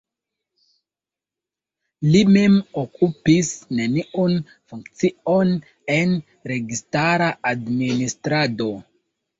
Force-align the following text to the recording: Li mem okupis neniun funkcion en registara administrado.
Li 2.13 2.21
mem 2.37 2.57
okupis 2.85 3.51
neniun 3.81 4.35
funkcion 4.73 5.55
en 5.99 6.19
registara 6.55 7.31
administrado. 7.55 8.77